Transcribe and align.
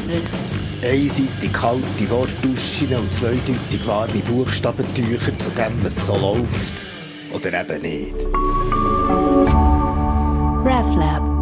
vereinzelt. 0.00 0.30
Einseitig 0.82 1.52
kalte 1.52 2.10
Wortduschen 2.10 2.94
und 2.94 3.12
zweideutig 3.12 3.86
warme 3.86 4.20
Buchstabentücher 4.20 5.36
zu 5.38 5.50
dem, 5.50 5.82
was 5.82 6.06
so 6.06 6.16
läuft. 6.16 6.84
Oder 7.32 7.60
eben 7.60 7.82
nicht. 7.82 8.16
RefLab. 10.64 11.40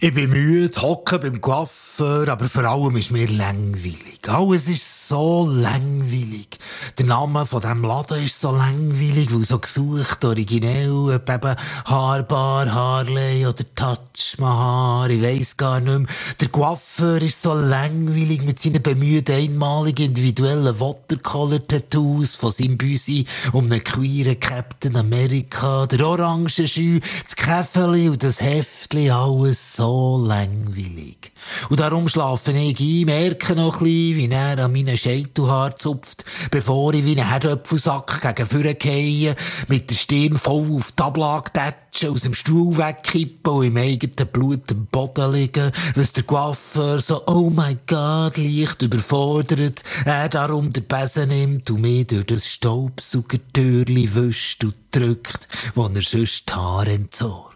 Ich 0.00 0.12
bin 0.12 0.30
müde, 0.30 0.82
hocke 0.82 1.18
beim 1.18 1.40
Coiffeur, 1.40 2.28
aber 2.28 2.48
vor 2.48 2.64
allem 2.64 2.96
ist 2.96 3.10
mir 3.10 3.26
langweilig. 3.26 4.20
Alles 4.26 4.68
ist 4.68 4.93
so 5.08 5.48
langweilig. 5.50 6.58
Der 6.98 7.06
Name 7.06 7.46
von 7.46 7.60
diesem 7.60 7.82
Laden 7.82 8.24
ist 8.24 8.40
so 8.40 8.50
langweilig, 8.50 9.34
weil 9.34 9.44
so 9.44 9.58
gesucht, 9.58 10.24
originell, 10.24 11.14
eben 11.14 11.56
Haarbar, 11.84 12.72
Harley 12.72 13.46
oder 13.46 13.64
Touch 13.74 14.38
Mahar, 14.38 15.10
ich 15.10 15.22
weiss 15.22 15.56
gar 15.56 15.80
nicht 15.80 15.98
mehr. 15.98 16.08
Der 16.40 16.48
Coiffeur 16.48 17.20
ist 17.22 17.42
so 17.42 17.54
langweilig 17.54 18.42
mit 18.44 18.60
seinen 18.60 18.82
bemühten 18.82 19.34
einmaligen 19.34 20.06
individuellen 20.06 20.80
Watercolor-Tattoos 20.80 22.36
von 22.36 22.50
seinem 22.50 22.78
Büsi 22.78 23.26
um 23.52 23.64
einen 23.66 23.84
queeren 23.84 24.40
Captain 24.40 24.96
America, 24.96 25.86
der 25.86 26.06
Orangenschü, 26.06 27.00
das 27.22 27.36
Käfeli 27.36 28.08
und 28.08 28.22
das 28.22 28.40
Heftli, 28.40 29.10
alles 29.10 29.76
so 29.76 30.18
langweilig. 30.18 31.32
Und 31.70 31.80
darum 31.80 32.08
schlafe 32.08 32.52
ich 32.52 32.80
ein, 32.80 33.06
merke 33.06 33.54
noch 33.54 33.80
ein 33.80 33.84
bisschen, 33.84 34.16
wie 34.16 34.30
er 34.30 34.58
an 34.58 34.72
meinen 34.72 34.96
Scheitelhaar 34.96 35.76
zupft, 35.76 36.24
bevor 36.50 36.92
ich 36.94 37.04
wie 37.04 37.18
einen 37.18 37.28
Herdöpfelsack 37.28 38.20
gegen 38.20 38.48
vorne 38.48 38.74
gehe, 38.74 39.34
mit 39.68 39.90
der 39.90 39.94
Stirn 39.94 40.36
voll 40.36 40.76
auf 40.76 40.92
die 40.92 41.02
Ablage 41.02 41.52
tätschen, 41.52 42.10
aus 42.10 42.22
dem 42.22 42.34
Stuhl 42.34 42.76
wegkippen 42.76 43.52
und 43.52 43.66
im 43.66 43.76
eigenen 43.76 44.28
Blut 44.32 44.70
am 44.72 44.86
Boden 44.86 45.32
liegen, 45.32 45.70
was 45.94 46.12
der 46.12 46.24
Coiffeur 46.24 47.00
so, 47.00 47.26
oh 47.26 47.50
mein 47.50 47.80
Gott, 47.86 48.36
leicht 48.36 48.82
überfordert, 48.82 49.82
er 50.04 50.28
darum 50.28 50.72
den 50.72 50.84
Besen 50.84 51.28
nimmt 51.28 51.70
und 51.70 51.80
mir 51.80 52.04
durch 52.04 52.26
das 52.26 52.48
Staubsaugertürli 52.48 54.14
wischt 54.14 54.64
und 54.64 54.76
drückt, 54.90 55.48
wo 55.74 55.86
er 55.86 56.02
sonst 56.02 56.48
die 56.48 56.52
Haare 56.52 56.92
entsorgt. 56.92 57.53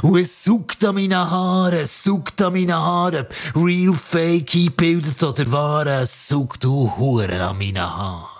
Und 0.00 0.18
es 0.18 0.44
sucht 0.44 0.84
an 0.84 0.94
meinen 0.94 1.14
Haaren, 1.14 1.80
es 1.80 2.02
sucht 2.02 2.40
an 2.40 2.54
meinen 2.54 2.72
Haaren, 2.72 3.26
real 3.54 3.92
fake 3.92 4.54
eingebildet 4.54 5.22
oder 5.22 5.52
wahr, 5.52 5.86
es 5.86 6.28
sucht 6.28 6.64
du 6.64 6.90
Huren 6.96 7.40
an 7.40 7.58
meinen 7.58 7.80
Haaren. 7.80 8.31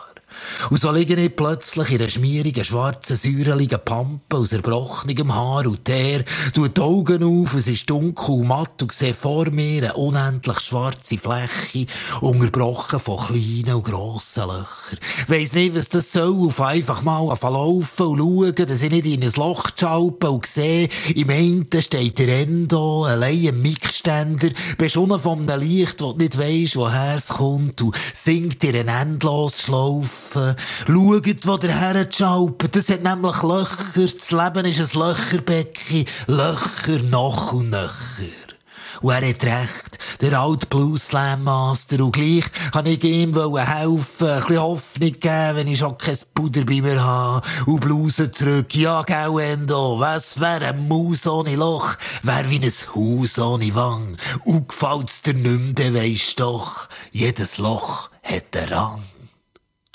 Und 0.70 0.80
so 0.80 0.90
liege 0.92 1.14
ich 1.14 1.34
plötzlich 1.34 1.90
in 1.90 2.00
einer 2.00 2.08
schmierigen, 2.08 2.64
schwarzen, 2.64 3.16
säureligen 3.16 3.80
Pampe 3.84 4.36
aus 4.36 4.52
erbrochenem 4.52 5.34
Haar 5.34 5.66
und 5.66 5.84
Teer, 5.84 6.24
tue 6.54 6.70
die 6.70 6.80
Augen 6.80 7.22
auf, 7.22 7.54
es 7.54 7.68
ist 7.68 7.88
dunkel 7.90 8.34
und 8.36 8.48
matt 8.48 8.82
und 8.82 8.92
sehe 8.92 9.14
vor 9.14 9.50
mir 9.50 9.84
eine 9.84 9.94
unendlich 9.94 10.60
schwarze 10.60 11.18
Fläche, 11.18 11.86
unterbrochen 12.20 13.00
von 13.00 13.26
kleinen 13.26 13.74
und 13.74 13.84
grossen 13.84 14.48
Löchern. 14.48 14.98
Weiss 15.28 15.52
nicht, 15.52 15.76
was 15.76 15.88
das 15.88 16.12
soll, 16.12 16.46
auf 16.46 16.60
einfach 16.60 17.02
mal 17.02 17.26
laufen 17.42 18.06
und 18.06 18.18
schauen, 18.18 18.54
dass 18.54 18.82
ich 18.82 18.90
nicht 18.90 19.06
in 19.06 19.22
ein 19.22 19.32
Loch 19.36 19.68
schalpe 19.78 20.30
und 20.30 20.46
sehe, 20.46 20.88
im 21.14 21.30
einen 21.30 21.66
steht 21.80 22.18
der 22.18 22.40
Endo, 22.42 23.04
allein 23.04 23.48
ein 23.48 23.62
Mikständer, 23.62 24.50
beschonnen 24.78 25.18
von 25.18 25.48
einem 25.48 25.60
Licht, 25.60 26.00
das 26.00 26.16
nicht 26.16 26.38
weisst, 26.38 26.76
woher 26.76 27.16
es 27.16 27.28
kommt, 27.28 27.80
und 27.82 27.96
singt 28.14 28.62
in 28.64 28.76
eine 28.76 29.00
Endlosschlaufe. 29.00 30.31
Schaut, 30.32 31.46
wo 31.46 31.56
der 31.56 31.78
Herr 31.78 32.10
schalpt. 32.10 32.74
Das 32.76 32.88
hat 32.88 33.02
nämlich 33.02 33.42
Löcher. 33.42 34.12
Das 34.18 34.30
Leben 34.30 34.66
ist 34.66 34.80
ein 34.80 35.00
Löcherbecken. 35.00 36.04
Löcher 36.26 37.02
noch 37.10 37.52
und 37.52 37.70
nöcher. 37.70 37.90
Und 39.02 39.10
er 39.10 39.28
hat 39.28 39.44
recht, 39.44 39.98
der 40.20 40.38
alte 40.38 40.66
Blues 40.66 41.08
Slam 41.08 41.42
Master. 41.42 42.04
Und 42.04 42.12
gleich 42.12 42.44
kann 42.72 42.86
ich 42.86 43.02
ihm 43.02 43.34
helfen, 43.34 44.28
ein 44.28 44.40
bisschen 44.40 44.62
Hoffnung 44.62 45.12
geben, 45.12 45.56
wenn 45.56 45.66
ich 45.66 45.80
schon 45.80 45.98
kein 45.98 46.18
Puder 46.34 46.64
bei 46.64 46.80
mir 46.80 47.02
habe. 47.02 47.46
Und 47.66 47.80
Blusen 47.80 48.32
zurück. 48.32 48.74
Ja, 48.76 49.02
gell, 49.02 49.40
Endo. 49.40 49.98
Was 49.98 50.38
wäre 50.38 50.68
ein 50.68 50.86
Maus 50.86 51.26
ohne 51.26 51.56
Loch? 51.56 51.96
Wär 52.22 52.48
wie 52.48 52.60
ein 52.60 52.72
Haus 52.94 53.38
ohne 53.40 53.74
Wang. 53.74 54.16
Und 54.44 54.68
gefällt's 54.68 55.22
dir 55.22 55.34
nicht 55.34 55.94
weisst 55.94 56.38
doch. 56.38 56.88
Jedes 57.10 57.58
Loch 57.58 58.10
hat 58.22 58.56
einen 58.56 58.72
Rang. 58.72 59.02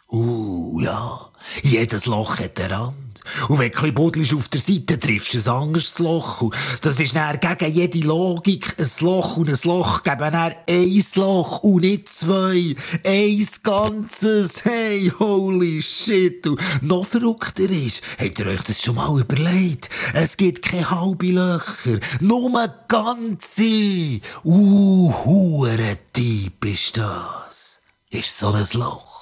Uh, 0.09 0.79
ja. 0.81 1.29
Jedes 1.63 2.05
Loch 2.05 2.39
hat 2.39 2.59
einen 2.59 2.71
Rand. 2.71 3.07
Und 3.49 3.59
wenn 3.59 3.71
du 3.71 3.91
buddelst 3.91 4.33
auf 4.33 4.47
der 4.49 4.61
Seite, 4.61 4.97
triffst 4.97 5.33
du 5.33 5.39
ein 5.39 5.63
anderes 5.63 5.99
Loch. 5.99 6.41
Und 6.41 6.55
das 6.81 6.99
ist 6.99 7.15
dann 7.15 7.39
gegen 7.39 7.73
jede 7.73 8.07
Logik. 8.07 8.75
Ein 8.79 8.89
Loch 9.01 9.37
und 9.37 9.49
ein 9.49 9.59
Loch 9.63 10.03
geben 10.03 10.31
dann 10.31 10.53
ein 10.67 11.03
Loch 11.15 11.63
und 11.63 11.81
nicht 11.81 12.09
zwei. 12.09 12.75
Eins 13.05 13.61
Ganzes. 13.61 14.63
Hey, 14.63 15.11
holy 15.19 15.81
shit. 15.81 16.47
Und 16.47 16.61
noch 16.81 17.05
verrückter 17.05 17.69
ist, 17.69 18.01
habt 18.17 18.39
ihr 18.39 18.47
euch 18.47 18.63
das 18.63 18.81
schon 18.81 18.95
mal 18.95 19.19
überlegt? 19.19 19.89
Es 20.13 20.37
gibt 20.37 20.61
keine 20.63 20.89
halbe 20.89 21.31
Löcher. 21.31 21.99
Nur 22.21 22.51
ganze. 22.87 24.21
Uh, 24.43 25.13
hure 25.25 25.97
Typ 26.13 26.65
ist 26.65 26.97
das. 26.97 27.81
Ist 28.09 28.37
so 28.37 28.51
ein 28.53 28.67
Loch. 28.73 29.16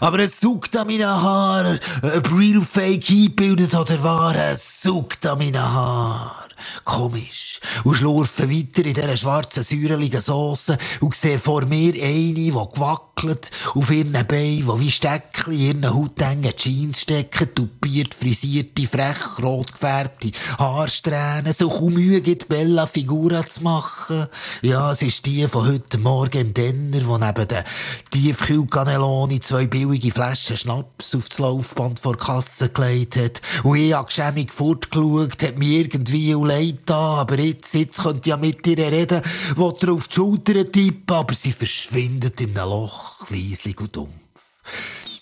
Aber 0.00 0.18
es 0.18 0.40
sucht 0.40 0.76
an 0.76 0.86
meinen 0.86 1.06
Haaren, 1.06 1.78
ob 2.02 2.32
real 2.36 2.60
fake 2.60 3.10
eingebildet 3.10 3.74
oder 3.74 4.02
wahr, 4.02 4.34
es 4.34 4.82
sucht 4.82 5.26
an 5.26 5.38
meinen 5.38 5.62
Haaren. 5.62 6.50
Komisch. 6.84 7.60
Und 7.84 7.96
schlurfe 7.96 8.50
weiter 8.50 8.84
in 8.84 8.94
dieser 8.94 9.16
schwarzen, 9.16 9.64
säureligen 9.64 10.20
Sauce 10.20 10.72
und 11.00 11.14
sehe 11.14 11.38
vor 11.38 11.64
mir 11.66 11.94
eine, 11.94 12.34
die 12.34 12.50
gewackelt, 12.50 13.50
auf 13.74 13.90
ihren 13.90 14.12
Beinen, 14.12 14.66
die 14.66 14.80
wie 14.80 14.90
Steckchen 14.90 15.52
in 15.52 15.60
ihren 15.60 15.94
hautengen 15.94 16.56
Jeans 16.56 17.02
stecken, 17.02 17.54
tupiert, 17.54 18.14
frisierte, 18.14 18.86
frech, 18.86 19.42
rot 19.42 19.72
gefärbte 19.72 20.30
Haarsträhnen, 20.58 21.52
so 21.52 21.68
kaum 21.68 21.94
Mühe 21.94 22.20
gibt, 22.20 22.48
Bella 22.48 22.86
Figura 22.86 23.46
zu 23.46 23.62
machen. 23.62 24.26
Ja, 24.62 24.92
es 24.92 25.02
ist 25.02 25.26
die 25.26 25.46
von 25.48 25.66
heute 25.66 25.98
Morgen 25.98 26.40
im 26.40 26.54
Denner, 26.54 27.06
wo 27.06 27.18
neben 27.18 27.48
den 27.48 27.64
Tiefkühlkaneloni 28.10 29.40
zwei 29.40 29.66
billige 29.90 30.12
Flaschen 30.12 30.56
Schnaps 30.56 31.16
auf 31.16 31.28
das 31.28 31.38
Laufband 31.40 31.98
vor 31.98 32.16
Kasse 32.16 32.68
gelegt 32.68 33.16
hat. 33.16 33.40
Und 33.64 33.76
ich 33.76 33.92
habe 33.92 34.06
geschämig 34.06 34.52
fortgeschaut, 34.52 35.42
hat 35.42 35.58
mir 35.58 35.80
irgendwie 35.80 36.32
leid 36.32 36.78
da, 36.86 37.16
aber 37.20 37.38
jetzt, 37.40 37.74
jetzt 37.74 38.00
könnt 38.00 38.24
ihr 38.26 38.30
ja 38.30 38.36
mit 38.36 38.64
ihr 38.66 38.78
reden, 38.78 39.20
wo 39.56 39.76
ihr 39.82 39.92
auf 39.92 40.06
die 40.06 40.14
Schulter 40.14 40.70
tippen, 40.70 41.16
aber 41.16 41.34
sie 41.34 41.52
verschwindet 41.52 42.40
in 42.40 42.56
einem 42.56 42.70
Loch, 42.70 43.28
leislich 43.30 43.80
und 43.80 43.96
dumpf. 43.96 44.29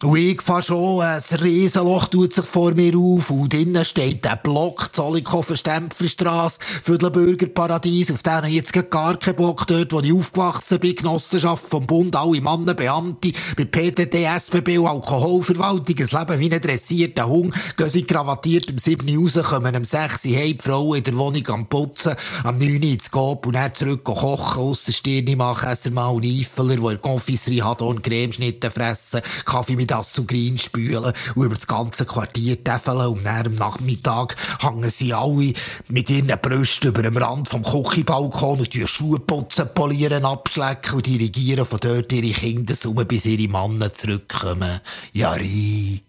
Und 0.05 0.17
ich 0.17 0.41
fahre 0.41 0.63
schon, 0.63 1.01
ein 1.01 1.21
Riesenloch 1.43 2.07
tut 2.07 2.33
sich 2.33 2.45
vor 2.45 2.73
mir 2.73 2.97
auf 2.97 3.31
und 3.31 3.53
drinnen 3.53 3.85
steht 3.85 4.25
der 4.25 4.37
Block, 4.37 4.91
Zollikofen, 4.93 5.57
Stempfelstrasse, 5.57 6.61
Viertelbürger 6.85 7.49
Paradies, 7.49 8.13
auf 8.13 8.23
den 8.23 8.45
ich 8.45 8.55
jetzt 8.55 8.91
gar 8.91 9.17
keinen 9.17 9.35
Bock 9.35 9.67
dort, 9.67 9.93
wo 9.93 9.99
ich 9.99 10.13
aufgewachsen 10.13 10.79
bin, 10.79 10.95
Genossenschaft 10.95 11.65
vom 11.69 11.85
Bund, 11.85 12.15
alle 12.15 12.41
Männer, 12.41 12.75
Beamte, 12.75 13.33
bei 13.57 13.65
PTT, 13.65 14.15
SBB 14.15 14.79
und 14.79 14.87
Alkoholverwaltung, 14.87 15.97
ein 15.99 16.07
Leben 16.07 16.39
wie 16.39 16.55
ein 16.55 16.61
dressierter 16.61 17.27
Hund, 17.27 17.53
gehen 17.77 17.91
sie 17.91 18.07
gravatiert 18.07 18.71
um 18.71 18.79
7 18.79 19.17
Uhr 19.17 19.25
raus, 19.25 19.49
kommen 19.49 19.75
um 19.75 19.85
6 19.85 20.27
Uhr 20.27 20.37
heim, 20.37 20.59
Frauen 20.61 20.99
in 20.99 21.05
der 21.05 21.17
Wohnung 21.17 21.49
am 21.49 21.67
Putzen, 21.67 22.15
am 22.45 22.59
9 22.59 22.69
Uhr 22.69 22.83
ins 22.85 23.11
Gop 23.11 23.47
und 23.49 23.55
dann 23.55 23.75
zurück 23.75 24.05
kochen, 24.05 24.61
ausser 24.61 24.93
Stirn 24.93 25.37
machen, 25.37 25.69
essen 25.69 25.95
mal 25.95 26.11
einen 26.11 26.23
Eifeler, 26.23 26.77
der 26.77 26.77
in 26.77 26.85
der 26.85 26.99
Confiserie 26.99 27.65
hat 27.65 27.83
und 27.83 28.05
Cremeschnitte 28.05 28.71
fressen, 28.71 29.23
Kaffee 29.45 29.75
mit 29.75 29.88
das 29.91 30.13
zu 30.13 30.25
Grün 30.25 30.59
spülen 30.59 31.13
und 31.35 31.45
über 31.45 31.55
das 31.55 31.67
ganze 31.67 32.05
Quartier 32.05 32.63
täfeln 32.63 33.01
und 33.01 33.25
dann 33.25 33.47
am 33.47 33.55
Nachmittag 33.55 34.37
hängen 34.61 34.91
sie 34.91 35.15
alle 35.15 35.53
mit 35.89 36.11
ihren 36.11 36.39
Brüsten 36.41 36.89
über 36.89 37.03
dem 37.03 37.17
Rand 37.17 37.49
vom 37.49 37.63
Küchenbalkon 37.63 38.61
und 38.61 38.75
die 38.75 38.87
Schuhe 38.87 39.19
putzen, 39.19 39.69
polieren, 39.75 40.25
abschlecken 40.25 40.95
und 40.97 41.07
dirigieren 41.07 41.67
von 41.67 41.81
dort 41.81 42.13
ihre 42.13 42.33
Kinder 42.33 42.75
bis 43.05 43.27
ihre 43.27 43.51
Männer 43.51 43.93
zurückkommen. 43.93 44.81
Ja 45.13 45.33
rein, 45.33 46.01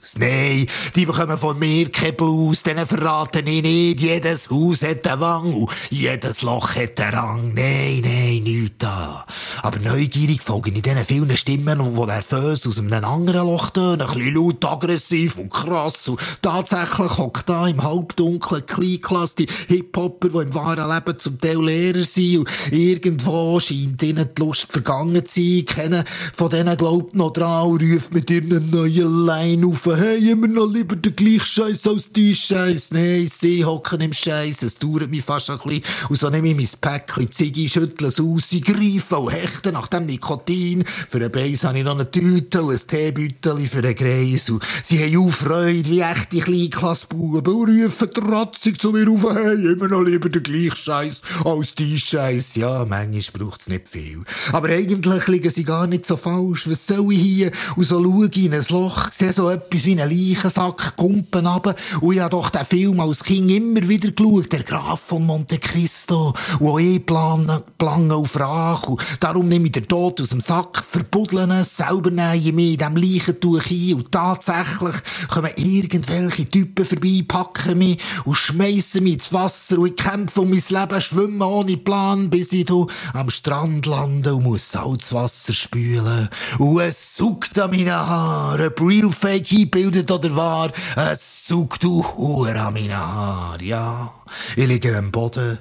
raus. 0.00 0.14
Nein, 0.18 0.66
die 0.94 1.06
bekommen 1.06 1.38
von 1.38 1.58
mir 1.58 1.90
keinen 1.90 2.16
Blues, 2.16 2.62
denen 2.62 2.86
verraten 2.86 3.46
ich 3.46 3.62
nicht. 3.62 4.00
Jedes 4.00 4.50
Haus 4.50 4.82
hat 4.82 5.06
einen 5.06 5.20
Wang 5.20 5.68
jedes 5.90 6.42
Loch 6.42 6.74
hat 6.74 7.00
einen 7.00 7.14
Rang. 7.14 7.54
Nein, 7.54 8.00
nein, 8.02 8.42
nichts 8.42 8.76
da. 8.78 9.26
Aber 9.62 9.78
neugierig 9.78 10.42
folgen 10.42 10.76
ich 10.76 10.82
diesen 10.82 11.04
vielen 11.04 11.36
Stimmen, 11.36 11.94
die 11.94 12.06
nervös 12.06 12.66
aus 12.66 12.78
einem 12.78 13.04
anderen 13.04 13.46
Loch 13.46 13.70
tönen. 13.70 14.02
Ein 14.02 14.14
bisschen 14.14 14.34
laut, 14.34 14.64
aggressiv 14.64 15.38
und 15.38 15.52
krass. 15.52 16.08
Und 16.08 16.20
tatsächlich 16.42 17.18
hockt 17.18 17.48
da 17.48 17.66
im 17.66 17.82
halbdunklen 17.82 18.66
Kleinklasse 18.66 19.36
die 19.36 19.48
Hip-Hopper, 19.68 20.28
die 20.28 20.38
im 20.38 20.54
wahren 20.54 20.90
Leben 20.90 21.18
zum 21.18 21.40
Teil 21.40 21.64
Lehrer 21.64 22.04
sind. 22.04 22.38
Und 22.38 22.48
irgendwo 22.72 23.60
scheint 23.60 24.02
ihnen 24.02 24.28
die 24.36 24.42
Lust 24.42 24.66
vergangen 24.70 25.24
zu 25.26 25.40
sein. 25.40 25.64
Keiner 25.66 26.04
von 26.34 26.50
denen 26.50 26.76
glaubt 26.76 27.14
noch 27.14 27.32
dran 27.32 27.66
und 27.66 27.82
ruft 27.82 28.14
mit 28.14 28.30
ihren 28.30 28.70
neuen 28.70 29.26
Line 29.26 29.66
auf 29.66 29.89
rufen, 29.90 30.02
hey, 30.02 30.30
immer 30.30 30.48
noch 30.48 30.66
lieber 30.66 30.96
den 30.96 31.14
gleichen 31.14 31.46
Scheiß 31.46 31.86
als 31.86 32.10
die 32.10 32.34
Scheiß. 32.34 32.90
Nein, 32.92 33.30
sie 33.32 33.64
hocken 33.64 34.00
im 34.00 34.12
Scheiß, 34.12 34.62
es 34.62 34.78
dauert 34.78 35.10
mich 35.10 35.22
fast 35.22 35.50
ein 35.50 35.58
bisschen. 35.58 35.82
Und 36.08 36.18
so 36.18 36.30
nehme 36.30 36.48
ich 36.48 36.56
mein 36.56 36.68
Päckchen, 36.80 37.30
Ziggy, 37.30 37.68
schüttle 37.68 38.08
es 38.08 38.20
aus, 38.20 38.48
sie 38.48 38.60
greifen 38.60 39.18
und 39.18 39.32
hechten 39.32 39.74
nach 39.74 39.88
dem 39.88 40.06
Nikotin. 40.06 40.84
Für 40.84 41.18
einen 41.18 41.32
Beiß 41.32 41.64
habe 41.64 41.78
ich 41.78 41.84
noch 41.84 41.94
eine 41.94 42.10
Tüte 42.10 42.62
und 42.62 42.74
ein 42.74 42.86
Teebüttel 42.86 43.66
für 43.66 43.78
einen 43.78 43.94
Greis. 43.94 44.50
Und 44.50 44.62
sie 44.82 44.98
haben 44.98 45.16
auch 45.16 45.30
Freude, 45.30 45.90
wie 45.90 46.00
echte 46.00 46.38
Kleinklassbuben, 46.38 47.54
und 47.54 47.70
rufen 47.70 48.12
trotzig 48.12 48.80
zu 48.80 48.92
mir 48.92 49.08
auf, 49.10 49.24
hey, 49.34 49.72
immer 49.72 49.88
noch 49.88 50.02
lieber 50.02 50.28
den 50.28 50.42
gleichen 50.42 50.76
Scheiß 50.76 51.20
als 51.44 51.74
die 51.74 51.98
Scheiß. 51.98 52.54
Ja, 52.56 52.84
manchmal 52.84 53.46
braucht 53.46 53.62
es 53.62 53.68
nicht 53.68 53.88
viel. 53.88 54.22
Aber 54.52 54.68
eigentlich 54.68 55.26
liegen 55.26 55.50
sie 55.50 55.64
gar 55.64 55.86
nicht 55.86 56.06
so 56.06 56.16
falsch. 56.16 56.68
Was 56.68 56.86
soll 56.86 57.12
ich 57.12 57.20
hier? 57.20 57.50
Und 57.76 57.84
so 57.84 58.02
schaue 58.02 58.28
ich 58.32 58.44
in 58.44 58.54
ein 58.54 58.64
Loch, 58.68 59.10
sehe 59.12 59.32
so 59.32 59.48
etwas 59.50 59.79
wie 59.84 60.00
einen 60.00 60.10
Leichensack, 60.10 60.96
Kumpen 60.96 61.46
runter. 61.46 61.74
Und 62.00 62.14
ich 62.14 62.20
habe 62.20 62.30
doch 62.30 62.50
den 62.50 62.64
Film 62.64 63.00
als 63.00 63.24
Kind 63.24 63.50
immer 63.50 63.86
wieder 63.88 64.10
geschaut, 64.10 64.52
der 64.52 64.62
Graf 64.62 65.00
von 65.00 65.26
Monte 65.26 65.58
Cristo. 65.58 66.34
Und 66.58 66.68
auch 66.68 66.78
ich 66.78 67.04
plane, 67.04 67.62
plane 67.78 68.14
auf 68.14 68.38
Rache. 68.38 68.92
Und 68.92 69.02
darum 69.20 69.48
nehme 69.48 69.66
ich 69.66 69.72
den 69.72 69.88
Tod 69.88 70.20
aus 70.20 70.30
dem 70.30 70.40
Sack, 70.40 70.82
verbuddeln 70.88 71.50
es, 71.50 71.76
selber 71.76 72.10
nähe 72.10 72.36
ich 72.36 72.52
mich 72.52 72.72
in 72.72 72.78
diesem 72.78 72.96
Leichentuch 72.96 73.70
ein. 73.70 73.94
Und 73.94 74.12
tatsächlich 74.12 74.96
kommen 75.28 75.52
irgendwelche 75.56 76.46
Typen 76.46 76.84
vorbei, 76.84 77.24
packen 77.26 77.78
mich 77.78 77.98
und 78.24 78.36
schmeißen 78.36 79.02
mich 79.02 79.14
ins 79.14 79.32
Wasser. 79.32 79.78
Und 79.78 79.88
ich 79.88 79.96
kämpfe 79.96 80.40
um 80.42 80.50
mein 80.50 80.62
Leben, 80.68 81.00
schwimme 81.00 81.46
ohne 81.46 81.76
Plan, 81.76 82.30
bis 82.30 82.52
ich 82.52 82.70
am 83.12 83.30
Strand 83.30 83.86
lande 83.86 84.34
und 84.34 84.44
muss 84.44 84.72
Salzwasser 84.72 85.54
spülen. 85.54 86.28
Und 86.58 86.80
es 86.80 87.16
sucht 87.16 87.58
an 87.58 87.70
meinen 87.70 87.90
Haaren, 87.90 88.72
real 88.80 89.10
fake 89.10 89.69
eingebildet 89.70 90.10
oder 90.10 90.36
wahr. 90.36 90.72
Es 90.96 91.46
sucht 91.46 91.84
du 91.84 92.04
Huren 92.04 92.56
an 92.56 92.74
meinen 92.74 92.96
Haaren, 92.96 93.64
ja. 93.64 94.12
Ich 94.56 94.66
liege 94.66 94.96
am 94.96 95.10
Boden, 95.10 95.58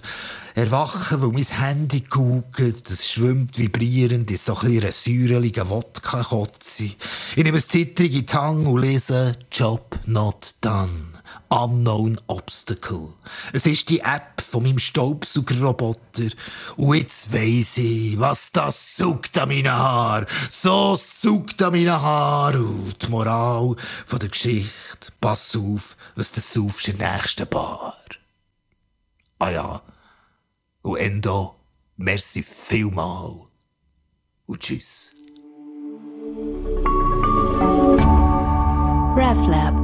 erwache, 0.55 1.21
weil 1.21 1.31
mein 1.31 1.43
Handy 1.43 2.01
guckt, 2.01 2.59
es 2.89 3.09
schwimmt 3.09 3.57
vibrierend 3.57 4.29
in 4.31 4.37
so 4.37 4.57
ein 4.57 4.91
säureligen 4.91 5.69
Wodka-Kotze. 5.69 6.91
Ich 7.35 7.43
nehme 7.43 7.57
es 7.57 7.67
zittrig 7.67 8.15
in 8.15 8.25
die 8.25 8.33
Hand 8.33 8.67
und 8.67 8.81
lese 8.81 9.35
Job 9.51 9.99
not 10.05 10.55
done. 10.61 11.18
Unknown 11.49 12.19
Obstacle. 12.27 13.13
Es 13.53 13.65
ist 13.65 13.89
die 13.89 14.01
App 14.01 14.41
von 14.41 14.63
meinem 14.63 14.79
Staubsaugerroboter. 14.79 16.29
Und 16.77 16.95
jetzt 16.95 17.33
weiss 17.33 17.77
ich, 17.77 18.19
was 18.19 18.51
das 18.51 18.95
sucht 18.97 19.37
an 19.37 19.49
meinen 19.49 19.71
Haar. 19.71 20.25
So 20.49 20.95
sucht 20.95 21.61
an 21.63 21.73
meinen 21.73 22.01
Haar. 22.01 22.55
Und 22.55 23.01
die 23.01 23.07
Moral 23.07 23.75
von 24.05 24.19
der 24.19 24.29
Geschichte. 24.29 25.11
Pass 25.19 25.55
auf, 25.55 25.97
was 26.15 26.31
du 26.31 26.41
saufst 26.41 26.87
in 26.87 26.97
der 26.97 27.13
nächsten 27.13 27.47
Bar. 27.47 27.95
Ah 29.39 29.49
ja. 29.49 29.81
Und 30.81 30.97
Endo, 30.97 31.55
merci 31.97 32.43
vielmal. 32.43 33.47
Und 34.45 34.59
tschüss. 34.59 35.11
RefLab 39.15 39.78